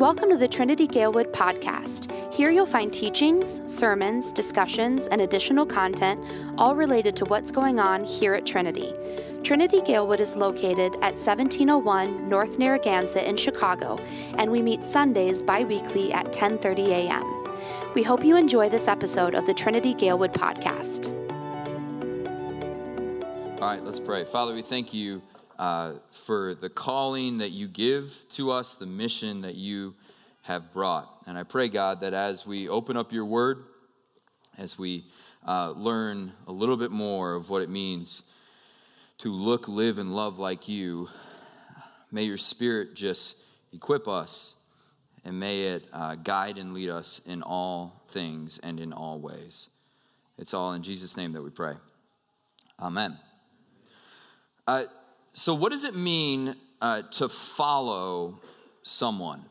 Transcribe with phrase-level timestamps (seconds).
[0.00, 2.10] Welcome to the Trinity Galewood podcast.
[2.32, 6.18] Here you'll find teachings, sermons, discussions, and additional content,
[6.56, 8.94] all related to what's going on here at Trinity.
[9.42, 13.98] Trinity Galewood is located at 1701 North Narragansett in Chicago,
[14.38, 17.92] and we meet Sundays bi-weekly at 10:30 a.m.
[17.94, 21.14] We hope you enjoy this episode of the Trinity Galewood podcast.
[23.60, 24.24] All right, let's pray.
[24.24, 25.20] Father, we thank you
[25.60, 29.94] uh, for the calling that you give to us, the mission that you
[30.40, 31.06] have brought.
[31.26, 33.64] And I pray, God, that as we open up your word,
[34.56, 35.04] as we
[35.46, 38.22] uh, learn a little bit more of what it means
[39.18, 41.10] to look, live, and love like you,
[42.10, 43.36] may your spirit just
[43.74, 44.54] equip us
[45.26, 49.68] and may it uh, guide and lead us in all things and in all ways.
[50.38, 51.74] It's all in Jesus' name that we pray.
[52.80, 53.18] Amen.
[54.66, 54.84] Uh,
[55.32, 58.40] so, what does it mean uh, to follow
[58.82, 59.44] someone?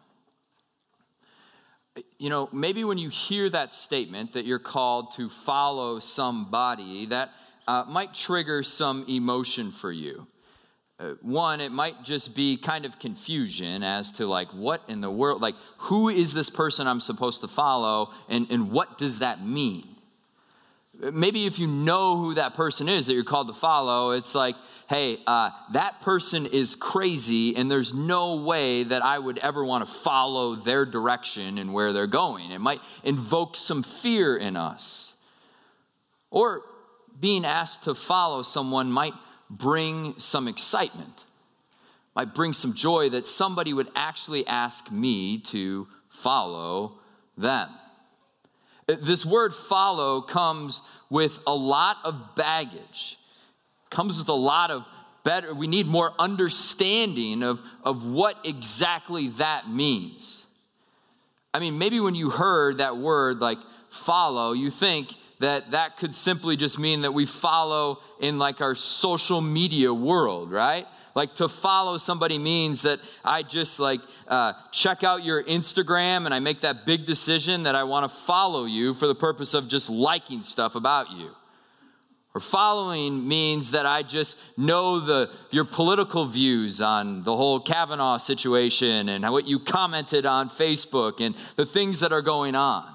[2.17, 7.31] You know, maybe when you hear that statement that you're called to follow somebody, that
[7.67, 10.27] uh, might trigger some emotion for you.
[10.99, 15.09] Uh, one, it might just be kind of confusion as to like what in the
[15.09, 19.45] world, like who is this person I'm supposed to follow and, and what does that
[19.45, 19.88] mean?
[20.99, 24.57] Maybe if you know who that person is that you're called to follow, it's like,
[24.89, 29.85] hey, uh, that person is crazy, and there's no way that I would ever want
[29.85, 32.51] to follow their direction and where they're going.
[32.51, 35.13] It might invoke some fear in us.
[36.31, 36.63] Or
[37.17, 39.13] being asked to follow someone might
[39.49, 41.25] bring some excitement,
[42.13, 46.99] might bring some joy that somebody would actually ask me to follow
[47.37, 47.69] them.
[48.95, 53.17] This word follow comes with a lot of baggage,
[53.89, 54.85] comes with a lot of
[55.23, 60.45] better, we need more understanding of, of what exactly that means.
[61.53, 63.57] I mean, maybe when you heard that word like
[63.89, 68.75] follow, you think that that could simply just mean that we follow in like our
[68.75, 70.85] social media world, right?
[71.15, 76.33] Like to follow somebody means that I just like uh, check out your Instagram and
[76.33, 79.67] I make that big decision that I want to follow you for the purpose of
[79.67, 81.31] just liking stuff about you.
[82.35, 88.17] Or following means that I just know the, your political views on the whole Kavanaugh
[88.17, 92.93] situation and what you commented on Facebook and the things that are going on.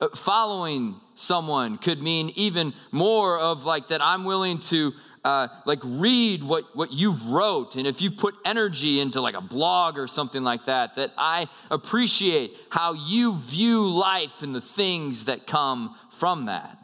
[0.00, 4.92] Uh, following someone could mean even more of like that I'm willing to
[5.24, 7.76] uh, like read what, what you've wrote.
[7.76, 11.46] And if you put energy into like a blog or something like that that i
[11.70, 16.76] appreciate how you view life and the things that come from that.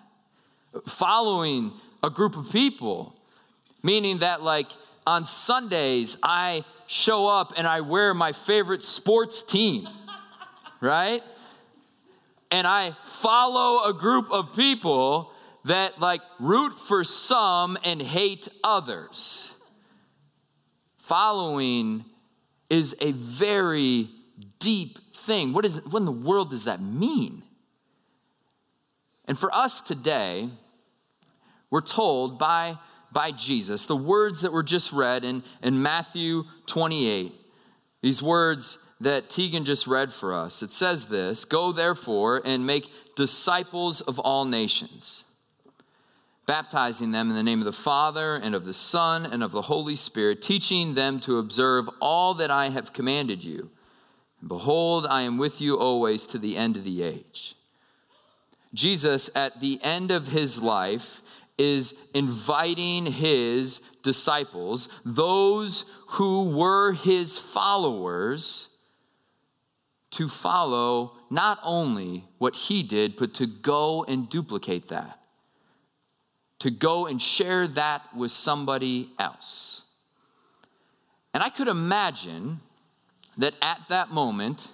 [0.86, 1.72] Following
[2.02, 3.14] a group of people
[3.82, 4.70] meaning that like
[5.06, 9.88] on sundays i show up and i wear my favorite sports team
[10.80, 11.22] right?
[12.50, 15.32] And i follow a group of people
[15.64, 19.52] that like root for some and hate others.
[20.98, 22.04] Following
[22.70, 24.08] is a very
[24.58, 25.52] deep thing.
[25.52, 27.42] What, is, what in the world does that mean?
[29.24, 30.48] And for us today,
[31.70, 32.78] we're told by,
[33.12, 37.32] by Jesus, the words that were just read in, in Matthew 28,
[38.00, 40.62] these words that Tegan just read for us.
[40.62, 45.24] It says this Go therefore and make disciples of all nations
[46.48, 49.60] baptizing them in the name of the Father and of the Son and of the
[49.60, 53.70] Holy Spirit, teaching them to observe all that I have commanded you.
[54.40, 57.54] And behold, I am with you always to the end of the age.
[58.72, 61.20] Jesus, at the end of his life,
[61.58, 68.68] is inviting his disciples, those who were his followers,
[70.12, 75.18] to follow not only what he did, but to go and duplicate that
[76.60, 79.82] to go and share that with somebody else.
[81.32, 82.60] And I could imagine
[83.36, 84.68] that at that moment,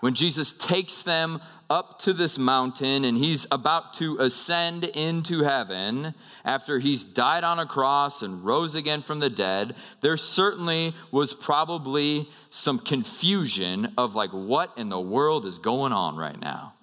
[0.00, 6.14] when Jesus takes them up to this mountain and he's about to ascend into heaven
[6.44, 11.34] after he's died on a cross and rose again from the dead, there certainly was
[11.34, 16.74] probably some confusion of like, what in the world is going on right now?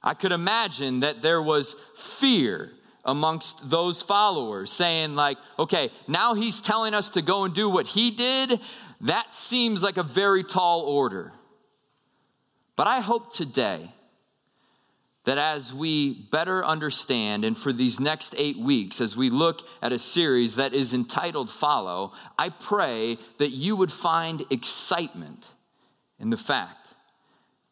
[0.00, 2.70] I could imagine that there was fear
[3.08, 7.86] amongst those followers, saying, like, okay, now he's telling us to go and do what
[7.86, 8.60] he did.
[9.00, 11.32] That seems like a very tall order.
[12.76, 13.90] But I hope today
[15.24, 19.90] that as we better understand, and for these next eight weeks, as we look at
[19.90, 25.48] a series that is entitled Follow, I pray that you would find excitement
[26.18, 26.94] in the fact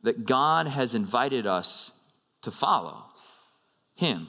[0.02, 1.92] that God has invited us
[2.42, 3.04] to follow
[3.94, 4.28] Him.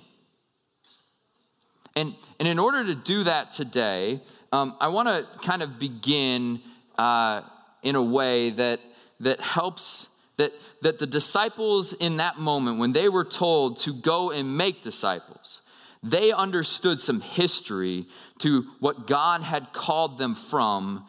[1.97, 4.21] And, and in order to do that today,
[4.51, 6.61] um, I want to kind of begin
[6.95, 7.41] uh,
[7.81, 8.79] in a way that,
[9.21, 10.07] that helps
[10.37, 10.53] that,
[10.83, 15.63] that the disciples in that moment, when they were told to go and make disciples,
[16.03, 18.05] they understood some history
[18.41, 21.07] to what God had called them from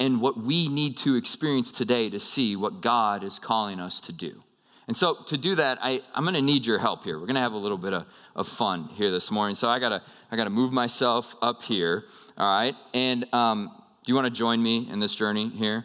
[0.00, 4.12] and what we need to experience today to see what God is calling us to
[4.14, 4.42] do.
[4.88, 7.18] And so, to do that, I, I'm going to need your help here.
[7.18, 8.06] We're going to have a little bit of,
[8.38, 9.54] of fun here this morning.
[9.54, 12.04] So, I got to I gotta move myself up here.
[12.36, 12.74] All right.
[12.94, 13.70] And um,
[14.04, 15.84] do you want to join me in this journey here?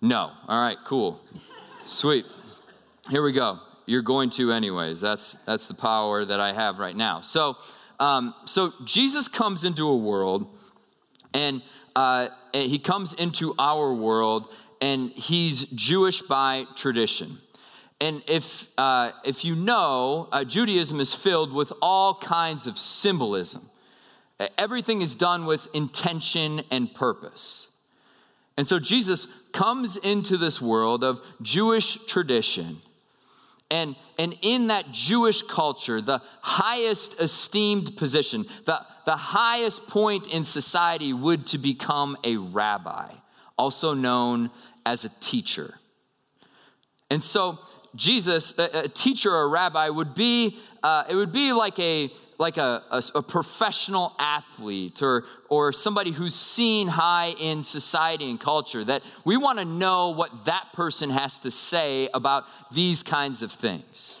[0.00, 0.32] No.
[0.48, 1.20] All right, cool.
[1.86, 2.26] Sweet.
[3.10, 3.60] Here we go.
[3.86, 5.00] You're going to anyways.
[5.00, 7.20] That's that's the power that I have right now.
[7.20, 7.56] So
[8.00, 10.46] um, so Jesus comes into a world
[11.34, 11.62] and
[11.94, 17.38] uh, he comes into our world and he's Jewish by tradition.
[18.02, 23.70] And if, uh, if you know, uh, Judaism is filled with all kinds of symbolism.
[24.58, 27.68] Everything is done with intention and purpose.
[28.56, 32.78] And so Jesus comes into this world of Jewish tradition.
[33.70, 40.44] And, and in that Jewish culture, the highest esteemed position, the, the highest point in
[40.44, 43.12] society would to become a rabbi,
[43.56, 44.50] also known
[44.84, 45.74] as a teacher.
[47.08, 47.60] And so
[47.94, 52.10] Jesus, a, a teacher or a rabbi, would be, uh, it would be like a,
[52.38, 58.40] like a, a, a, professional athlete or, or somebody who's seen high in society and
[58.40, 63.42] culture, that we want to know what that person has to say about these kinds
[63.42, 64.20] of things.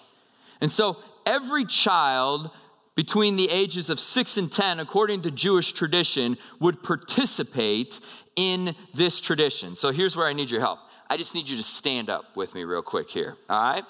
[0.60, 2.50] And so every child
[2.94, 7.98] between the ages of 6 and 10, according to Jewish tradition, would participate
[8.36, 9.74] in this tradition.
[9.74, 10.78] So here's where I need your help.
[11.12, 13.84] I just need you to stand up with me real quick here, all right?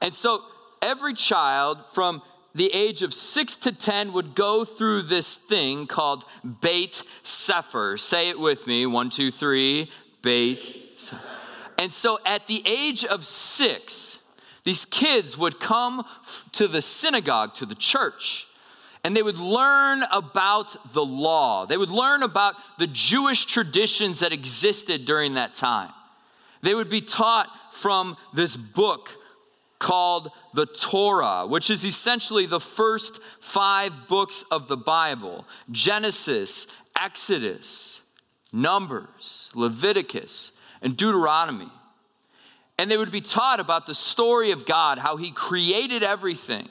[0.00, 0.42] And so
[0.80, 2.22] every child from
[2.54, 6.24] the age of six to 10 would go through this thing called
[6.60, 7.96] Beit Sefer.
[7.96, 9.90] Say it with me one, two, three,
[10.22, 11.12] Beit
[11.78, 14.20] And so at the age of six,
[14.62, 16.04] these kids would come
[16.52, 18.46] to the synagogue, to the church,
[19.06, 21.64] and they would learn about the law.
[21.64, 25.92] They would learn about the Jewish traditions that existed during that time.
[26.62, 29.10] They would be taught from this book
[29.78, 36.66] called the Torah, which is essentially the first five books of the Bible Genesis,
[37.00, 38.00] Exodus,
[38.52, 40.50] Numbers, Leviticus,
[40.82, 41.70] and Deuteronomy.
[42.76, 46.68] And they would be taught about the story of God, how He created everything,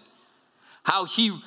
[0.83, 1.39] how He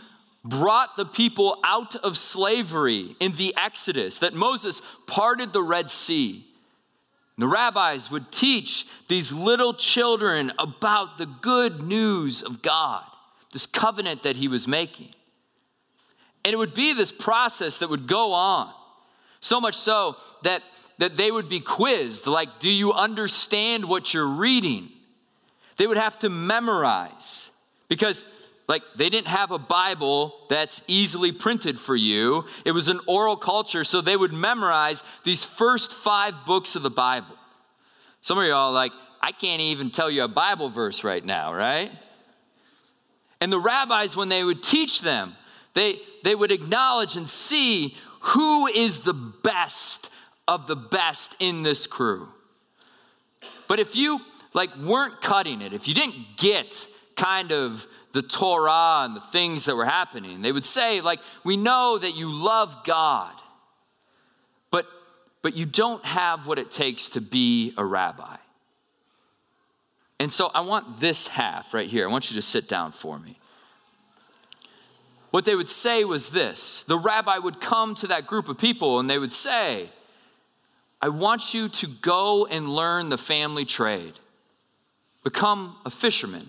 [0.44, 6.48] brought the people out of slavery in the Exodus, that Moses parted the Red Sea
[7.38, 13.04] the rabbis would teach these little children about the good news of God,
[13.52, 15.10] this covenant that he was making.
[16.44, 18.72] And it would be this process that would go on,
[19.40, 20.62] so much so that,
[20.98, 24.90] that they would be quizzed like, Do you understand what you're reading?
[25.76, 27.50] They would have to memorize
[27.86, 28.24] because
[28.68, 32.44] like they didn't have a Bible that's easily printed for you.
[32.66, 36.90] It was an oral culture, so they would memorize these first five books of the
[36.90, 37.34] Bible.
[38.20, 41.90] Some of y'all like, I can't even tell you a Bible verse right now, right?
[43.40, 45.34] And the rabbis, when they would teach them,
[45.74, 50.10] they, they would acknowledge and see who is the best
[50.46, 52.28] of the best in this crew.
[53.66, 54.20] But if you
[54.54, 59.66] like weren't cutting it, if you didn't get kind of the Torah and the things
[59.66, 60.42] that were happening.
[60.42, 63.34] They would say, like, we know that you love God,
[64.70, 64.86] but,
[65.42, 68.36] but you don't have what it takes to be a rabbi.
[70.18, 72.08] And so I want this half right here.
[72.08, 73.38] I want you to sit down for me.
[75.30, 78.98] What they would say was this the rabbi would come to that group of people
[78.98, 79.90] and they would say,
[81.00, 84.14] I want you to go and learn the family trade,
[85.22, 86.48] become a fisherman.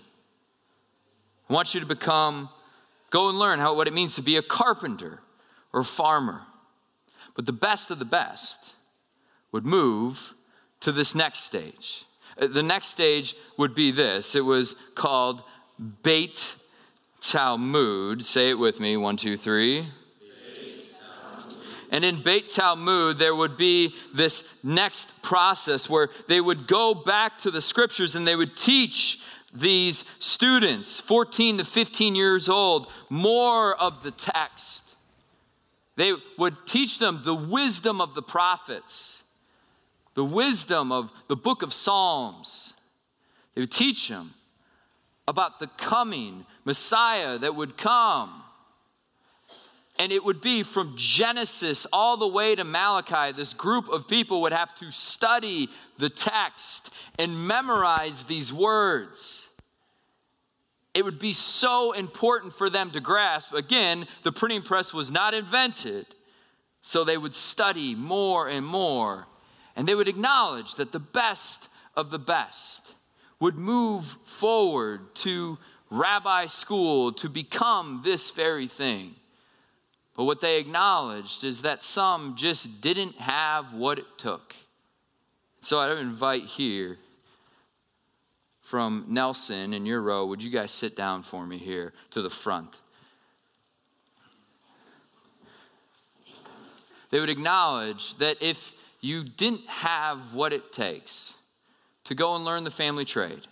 [1.50, 2.48] I want you to become,
[3.10, 5.18] go and learn how, what it means to be a carpenter
[5.72, 6.42] or a farmer.
[7.34, 8.74] But the best of the best
[9.50, 10.34] would move
[10.78, 12.04] to this next stage.
[12.40, 15.42] Uh, the next stage would be this it was called
[16.04, 16.54] Beit
[17.20, 18.24] Talmud.
[18.24, 19.86] Say it with me one, two, three.
[21.92, 27.40] And in Beit Talmud, there would be this next process where they would go back
[27.40, 29.18] to the scriptures and they would teach
[29.52, 34.84] these students, 14 to 15 years old, more of the text.
[35.96, 39.22] They would teach them the wisdom of the prophets,
[40.14, 42.74] the wisdom of the book of Psalms.
[43.54, 44.34] They would teach them
[45.26, 48.42] about the coming Messiah that would come.
[49.98, 53.32] And it would be from Genesis all the way to Malachi.
[53.32, 55.68] This group of people would have to study
[55.98, 59.46] the text and memorize these words.
[60.94, 63.52] It would be so important for them to grasp.
[63.52, 66.06] Again, the printing press was not invented,
[66.80, 69.26] so they would study more and more.
[69.76, 72.94] And they would acknowledge that the best of the best
[73.38, 75.58] would move forward to
[75.90, 79.14] rabbi school to become this very thing.
[80.20, 84.54] But what they acknowledged is that some just didn't have what it took.
[85.62, 86.98] So I invite here
[88.60, 92.28] from Nelson in your row, would you guys sit down for me here to the
[92.28, 92.68] front?
[97.08, 101.32] They would acknowledge that if you didn't have what it takes
[102.04, 103.46] to go and learn the family trade,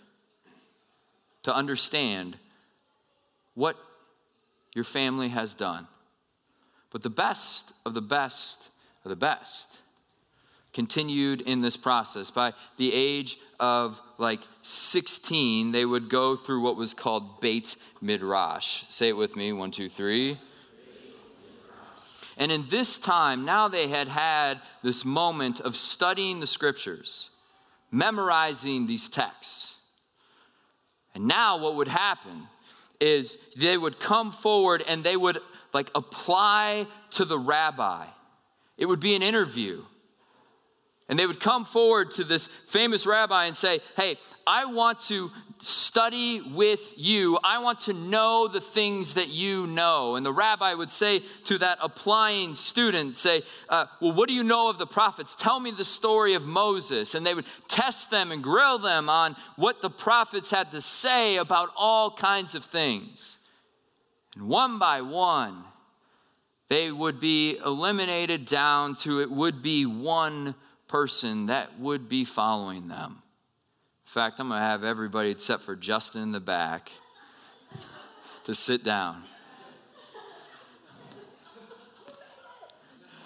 [1.41, 2.37] to understand
[3.55, 3.75] what
[4.75, 5.87] your family has done.
[6.91, 8.69] But the best of the best
[9.03, 9.79] of the best
[10.73, 12.31] continued in this process.
[12.31, 18.83] By the age of like 16, they would go through what was called Beit Midrash.
[18.89, 20.37] Say it with me one, two, three.
[22.37, 27.29] And in this time, now they had had this moment of studying the scriptures,
[27.91, 29.75] memorizing these texts.
[31.13, 32.47] And now what would happen
[32.99, 35.39] is they would come forward and they would
[35.73, 38.05] like apply to the rabbi.
[38.77, 39.83] It would be an interview.
[41.09, 45.31] And they would come forward to this famous rabbi and say, Hey, I want to
[45.57, 47.39] study with you.
[47.43, 50.15] I want to know the things that you know.
[50.15, 54.43] And the rabbi would say to that applying student, Say, uh, Well, what do you
[54.43, 55.33] know of the prophets?
[55.33, 57.15] Tell me the story of Moses.
[57.15, 61.37] And they would test them and grill them on what the prophets had to say
[61.37, 63.37] about all kinds of things.
[64.35, 65.63] And one by one,
[66.69, 70.53] they would be eliminated down to it would be one
[70.89, 73.21] person that would be following them.
[74.05, 76.91] In fact, I'm going to have everybody except for Justin in the back
[78.43, 79.23] to sit down.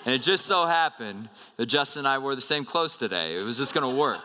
[0.05, 3.37] And it just so happened that Justin and I wore the same clothes today.
[3.37, 4.23] It was just going to work.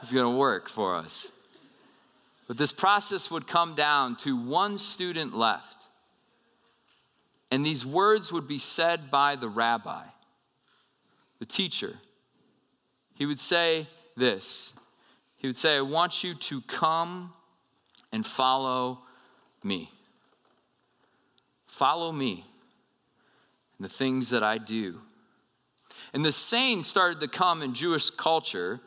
[0.00, 1.28] It's going to work for us.
[2.48, 5.86] But this process would come down to one student left.
[7.50, 10.02] And these words would be said by the rabbi,
[11.38, 11.94] the teacher,
[13.14, 14.72] he would say this
[15.36, 17.32] He would say, I want you to come
[18.12, 19.00] and follow
[19.62, 19.90] me.
[21.66, 22.44] Follow me
[23.78, 25.00] and the things that I do.
[26.12, 28.80] And the saying started to come in Jewish culture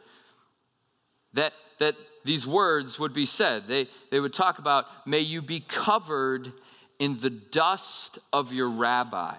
[1.34, 3.68] that, that these words would be said.
[3.68, 6.54] They, they would talk about, may you be covered
[7.00, 9.36] in the dust of your rabbi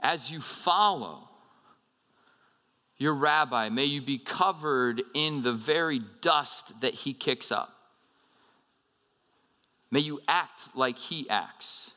[0.00, 1.28] as you follow
[2.98, 7.72] your rabbi, may you be covered in the very dust that he kicks up.
[9.90, 11.90] May you act like he acts.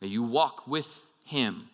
[0.00, 1.68] May you walk with him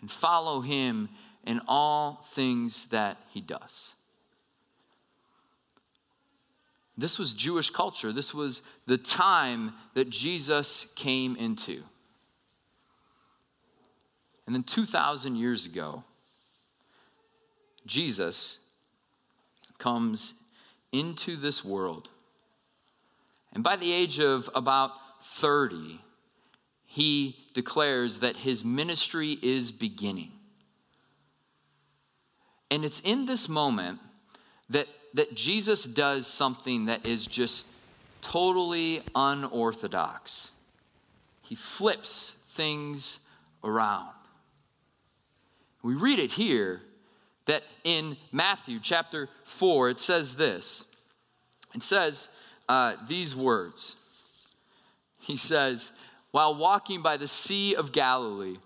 [0.00, 1.08] and follow him
[1.44, 3.92] in all things that he does.
[6.96, 8.12] This was Jewish culture.
[8.12, 11.82] This was the time that Jesus came into.
[14.46, 16.04] And then 2,000 years ago,
[17.86, 18.58] Jesus
[19.78, 20.34] comes
[20.92, 22.08] into this world.
[23.52, 26.00] And by the age of about 30,
[26.86, 30.32] he declares that his ministry is beginning.
[32.70, 34.00] And it's in this moment
[34.70, 37.66] that, that Jesus does something that is just
[38.20, 40.50] totally unorthodox.
[41.42, 43.18] He flips things
[43.62, 44.08] around.
[45.82, 46.80] We read it here
[47.46, 50.84] that in Matthew chapter 4, it says this.
[51.74, 52.28] It says
[52.68, 53.96] uh, these words.
[55.20, 55.92] He says,
[56.30, 58.56] While walking by the Sea of Galilee,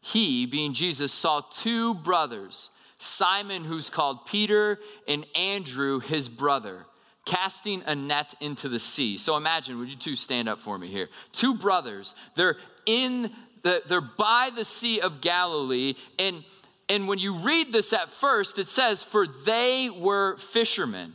[0.00, 6.86] he, being Jesus, saw two brothers, Simon, who's called Peter, and Andrew, his brother,
[7.24, 9.16] casting a net into the sea.
[9.16, 11.08] So imagine, would you two stand up for me here?
[11.30, 13.30] Two brothers, they're in
[13.62, 16.42] the, they're by the Sea of Galilee, and
[16.92, 21.14] and when you read this at first, it says, For they were fishermen.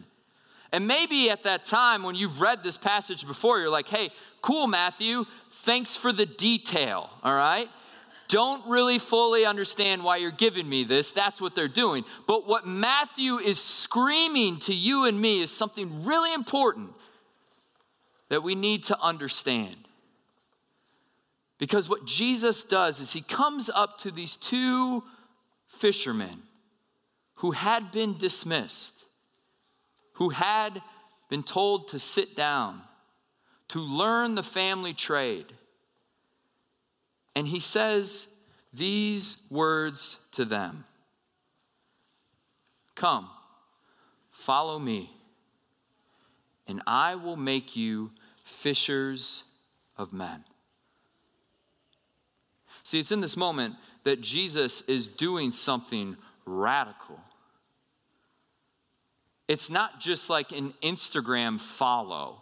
[0.72, 4.10] And maybe at that time when you've read this passage before, you're like, hey,
[4.42, 7.70] cool, Matthew, thanks for the detail, all right?
[8.28, 11.12] Don't really fully understand why you're giving me this.
[11.12, 12.04] That's what they're doing.
[12.26, 16.94] But what Matthew is screaming to you and me is something really important
[18.28, 19.78] that we need to understand.
[21.58, 25.04] Because what Jesus does is he comes up to these two
[25.78, 26.42] fishermen
[27.36, 29.06] who had been dismissed,
[30.14, 30.82] who had
[31.30, 32.82] been told to sit down,
[33.68, 35.46] to learn the family trade.
[37.36, 38.28] And he says
[38.74, 40.86] these words to them
[42.96, 43.30] Come,
[44.32, 45.12] follow me,
[46.68, 48.12] and I will make you
[48.44, 49.44] fishers
[49.98, 50.44] of men.
[52.84, 53.76] See, it's in this moment
[54.08, 57.20] that Jesus is doing something radical.
[59.50, 62.42] It's not just like an Instagram follow.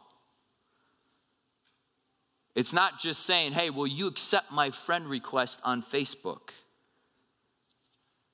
[2.54, 6.52] It's not just saying, hey, will you accept my friend request on Facebook?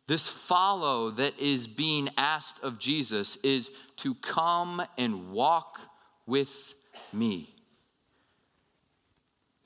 [0.07, 5.79] This follow that is being asked of Jesus is to come and walk
[6.27, 6.75] with
[7.13, 7.55] me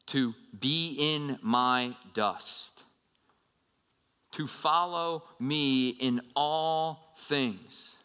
[0.06, 2.75] to be in my dust,
[4.36, 7.96] to follow me in all things.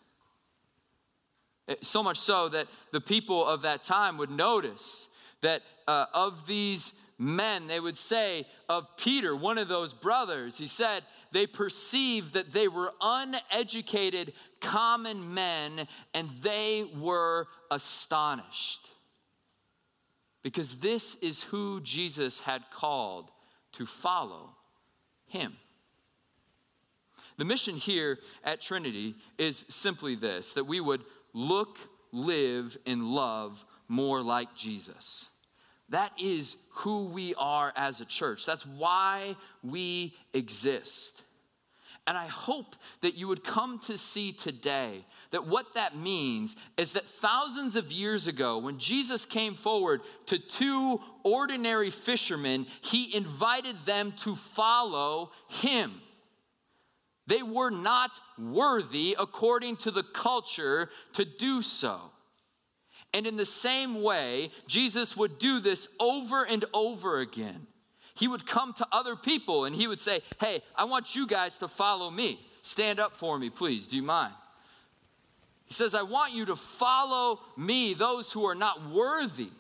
[1.69, 5.09] Eh, so much so that the people of that time would notice
[5.41, 10.67] that uh, of these men, they would say of Peter, one of those brothers, he
[10.67, 18.89] said, they perceived that they were uneducated, common men, and they were astonished
[20.43, 23.31] because this is who Jesus had called
[23.73, 24.55] to follow
[25.27, 25.57] him.
[27.41, 31.79] The mission here at Trinity is simply this that we would look,
[32.13, 35.25] live, and love more like Jesus.
[35.89, 38.45] That is who we are as a church.
[38.45, 41.23] That's why we exist.
[42.07, 46.93] And I hope that you would come to see today that what that means is
[46.93, 53.76] that thousands of years ago, when Jesus came forward to two ordinary fishermen, he invited
[53.87, 56.03] them to follow him.
[57.30, 62.00] They were not worthy, according to the culture, to do so.
[63.14, 67.69] And in the same way, Jesus would do this over and over again.
[68.14, 71.56] He would come to other people and he would say, Hey, I want you guys
[71.58, 72.40] to follow me.
[72.62, 73.86] Stand up for me, please.
[73.86, 74.34] Do you mind?
[75.66, 79.50] He says, I want you to follow me, those who are not worthy.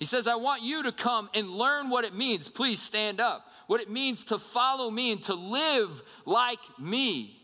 [0.00, 2.48] He says, I want you to come and learn what it means.
[2.48, 3.46] Please stand up.
[3.68, 7.36] What it means to follow me and to live like me.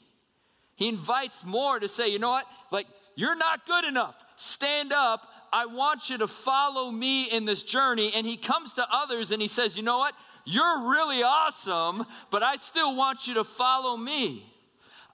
[0.74, 2.46] He invites more to say, you know what?
[2.72, 4.16] Like, you're not good enough.
[4.34, 5.20] Stand up.
[5.52, 8.10] I want you to follow me in this journey.
[8.14, 10.14] And he comes to others and he says, you know what?
[10.46, 14.44] You're really awesome, but I still want you to follow me.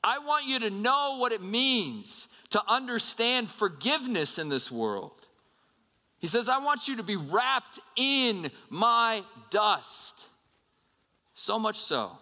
[0.02, 5.26] I want you to know what it means to understand forgiveness in this world.
[6.20, 10.14] He says, I want you to be wrapped in my dust.
[11.40, 12.18] So much so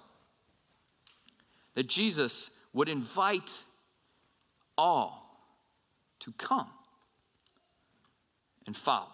[1.74, 3.58] that Jesus would invite
[4.76, 5.42] all
[6.20, 6.68] to come
[8.64, 9.08] and follow.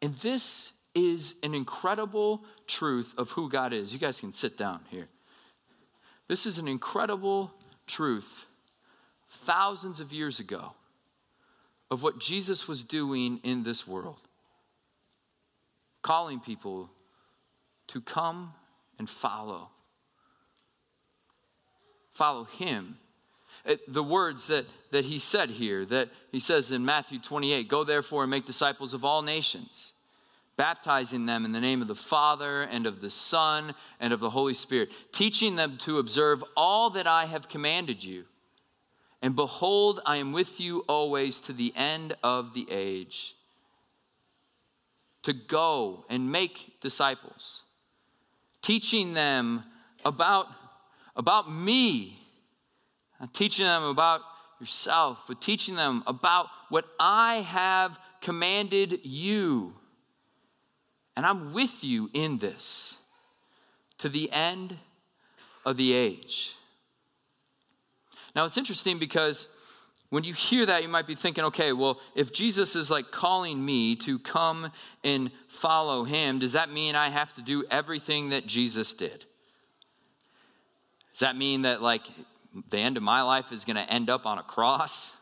[0.00, 3.92] And this is an incredible truth of who God is.
[3.92, 5.08] You guys can sit down here.
[6.28, 7.52] This is an incredible
[7.88, 8.46] truth
[9.28, 10.70] thousands of years ago
[11.90, 14.27] of what Jesus was doing in this world,
[16.02, 16.90] calling people
[17.88, 18.52] to come
[18.98, 19.70] and follow.
[22.12, 22.98] Follow him.
[23.64, 27.84] It, the words that, that he said here, that he says in Matthew 28 Go
[27.84, 29.92] therefore and make disciples of all nations
[30.58, 34.28] baptizing them in the name of the Father and of the Son and of the
[34.28, 38.24] Holy Spirit, teaching them to observe all that I have commanded you.
[39.22, 43.36] And behold, I am with you always to the end of the age.
[45.28, 47.60] To go and make disciples,
[48.62, 49.62] teaching them
[50.02, 50.46] about,
[51.14, 52.18] about me,
[53.20, 54.22] Not teaching them about
[54.58, 59.74] yourself, but teaching them about what I have commanded you.
[61.14, 62.96] And I'm with you in this
[63.98, 64.78] to the end
[65.66, 66.54] of the age.
[68.34, 69.46] Now, it's interesting because
[70.10, 73.62] when you hear that, you might be thinking, okay, well, if Jesus is like calling
[73.62, 74.72] me to come
[75.04, 79.26] and follow him, does that mean I have to do everything that Jesus did?
[81.12, 82.06] Does that mean that, like,
[82.70, 85.14] the end of my life is going to end up on a cross.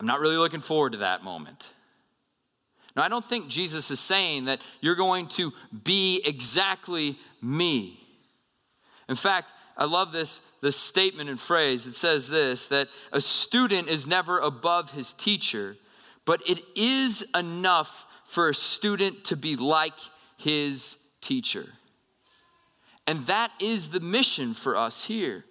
[0.00, 1.70] I'm not really looking forward to that moment.
[2.94, 5.52] Now, I don't think Jesus is saying that you're going to
[5.84, 7.98] be exactly me.
[9.08, 11.86] In fact, I love this, this statement and phrase.
[11.86, 15.76] It says this that a student is never above his teacher,
[16.24, 19.98] but it is enough for a student to be like
[20.38, 21.66] his teacher.
[23.06, 25.44] And that is the mission for us here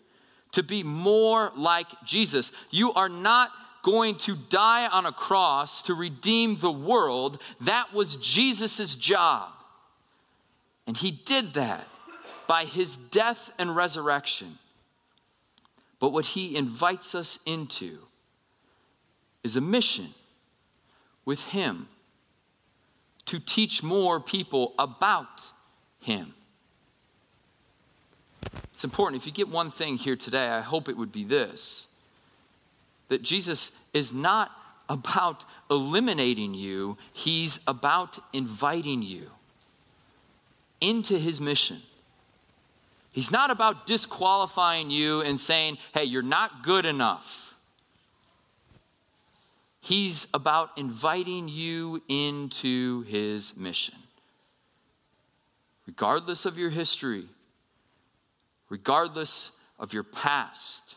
[0.54, 2.52] to be more like Jesus.
[2.72, 3.52] You are not
[3.84, 7.42] going to die on a cross to redeem the world.
[7.62, 9.50] That was Jesus' job.
[10.88, 11.86] And he did that
[12.48, 14.58] by his death and resurrection.
[16.02, 18.00] But what he invites us into
[19.44, 20.08] is a mission
[21.24, 21.88] with him
[23.28, 25.42] to teach more people about
[26.00, 26.34] him.
[28.74, 29.22] It's important.
[29.22, 31.86] If you get one thing here today, I hope it would be this
[33.10, 34.52] that Jesus is not
[34.90, 39.30] about eliminating you, he's about inviting you
[40.80, 41.82] into his mission.
[43.12, 47.56] He's not about disqualifying you and saying, hey, you're not good enough.
[49.82, 53.96] He's about inviting you into his mission.
[55.86, 57.26] Regardless of your history,
[58.70, 60.96] regardless of your past,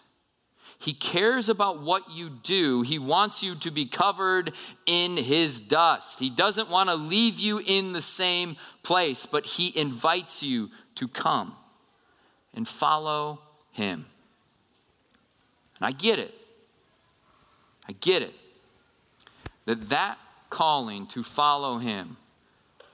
[0.79, 2.83] he cares about what you do.
[2.83, 4.53] He wants you to be covered
[4.85, 6.19] in His dust.
[6.19, 11.09] He doesn't want to leave you in the same place, but He invites you to
[11.09, 11.57] come
[12.55, 13.41] and follow
[13.73, 14.07] Him.
[15.79, 16.35] And I get it.
[17.89, 18.35] I get it.
[19.67, 20.19] That that
[20.51, 22.17] calling to follow Him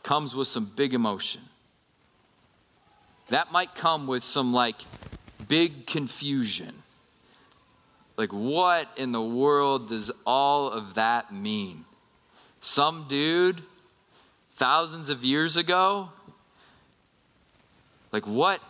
[0.02, 1.42] comes with some big emotion.
[3.28, 4.76] That might come with some like
[5.46, 6.80] big confusion
[8.20, 11.86] like, what in the world does all of that mean?
[12.60, 13.62] Some dude
[14.56, 16.10] thousands of years ago?
[18.12, 18.60] Like, what?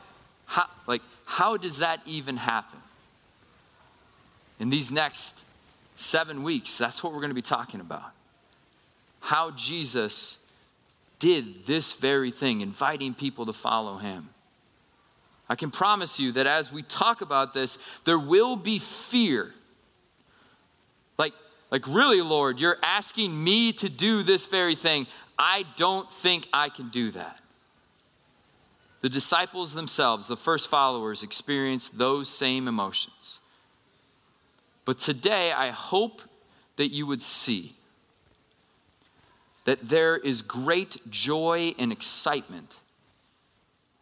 [0.51, 2.81] How, like, how does that even happen?
[4.59, 5.39] In these next
[5.95, 8.11] seven weeks, that's what we're going to be talking about.
[9.21, 10.39] How Jesus
[11.21, 14.31] did this very thing, inviting people to follow him.
[15.49, 19.53] I can promise you that as we talk about this, there will be fear.
[21.17, 21.35] Like,
[21.71, 25.07] like really, Lord, you're asking me to do this very thing.
[25.39, 27.40] I don't think I can do that.
[29.01, 33.39] The disciples themselves, the first followers, experienced those same emotions.
[34.85, 36.23] But today, I hope
[36.77, 37.75] that you would see
[39.65, 42.79] that there is great joy and excitement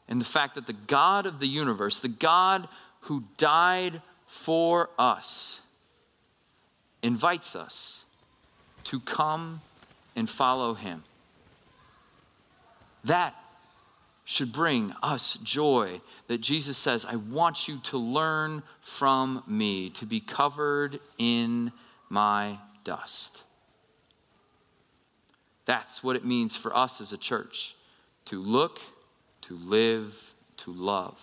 [0.08, 2.68] in the fact that the God of the universe, the God
[3.02, 5.61] who died for us,
[7.02, 8.04] invites us
[8.84, 9.61] to come
[10.16, 11.04] and follow him.
[13.04, 13.34] That
[14.30, 20.04] should bring us joy that Jesus says, I want you to learn from me, to
[20.04, 21.72] be covered in
[22.10, 23.42] my dust.
[25.64, 27.74] That's what it means for us as a church
[28.26, 28.80] to look
[29.48, 31.18] to live, to love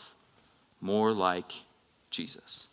[0.81, 1.51] more like
[2.09, 2.65] Jesus.